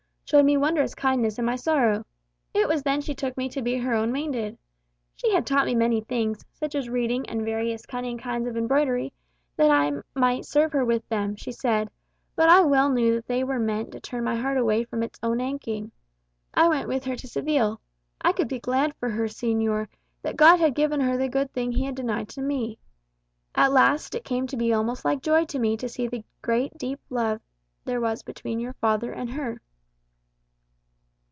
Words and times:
showed 0.23 0.45
me 0.45 0.55
wondrous 0.55 0.95
kindness 0.95 1.37
in 1.37 1.43
my 1.43 1.57
sorrow. 1.57 2.05
It 2.53 2.65
was 2.65 2.83
then 2.83 3.01
she 3.01 3.13
took 3.13 3.35
me 3.35 3.49
to 3.49 3.61
be 3.61 3.75
her 3.77 3.93
own 3.93 4.13
maiden. 4.13 4.57
She 5.13 5.33
had 5.33 5.41
me 5.43 5.43
taught 5.43 5.75
many 5.77 5.99
things, 5.99 6.45
such 6.53 6.73
as 6.73 6.87
reading 6.87 7.27
and 7.27 7.43
various 7.43 7.85
cunning 7.85 8.17
kinds 8.17 8.47
of 8.47 8.55
embroidery, 8.55 9.11
that 9.57 9.69
I 9.69 9.91
might 10.17 10.45
serve 10.45 10.71
her 10.71 10.85
with 10.85 11.05
them, 11.09 11.35
she 11.35 11.51
said; 11.51 11.89
but 12.33 12.47
I 12.47 12.61
well 12.61 12.89
knew 12.89 13.21
they 13.27 13.43
were 13.43 13.59
meant 13.59 13.91
to 13.91 13.99
turn 13.99 14.23
my 14.23 14.37
heart 14.37 14.57
away 14.57 14.85
from 14.85 15.03
its 15.03 15.19
own 15.21 15.41
aching. 15.41 15.91
I 16.53 16.69
went 16.69 16.87
with 16.87 17.03
her 17.03 17.17
to 17.17 17.27
Seville. 17.27 17.81
I 18.21 18.31
could 18.31 18.47
be 18.47 18.57
glad 18.61 18.95
for 19.01 19.09
her, 19.09 19.25
señor, 19.25 19.89
that 20.21 20.37
God 20.37 20.61
had 20.61 20.75
given 20.75 21.01
her 21.01 21.17
the 21.17 21.27
good 21.27 21.51
thing 21.51 21.73
he 21.73 21.83
had 21.83 21.95
denied 21.95 22.29
to 22.29 22.41
me. 22.41 22.77
At 23.53 23.73
last 23.73 24.15
it 24.15 24.23
came 24.23 24.47
to 24.47 24.55
be 24.55 24.71
almost 24.71 25.03
like 25.03 25.21
joy 25.21 25.43
to 25.47 25.59
me 25.59 25.75
to 25.75 25.89
see 25.89 26.07
the 26.07 26.23
great 26.41 26.77
deep 26.77 27.01
love 27.09 27.41
there 27.83 27.99
was 27.99 28.23
between 28.23 28.61
your 28.61 28.75
father 28.79 29.11
and 29.11 29.29
her." 29.31 29.59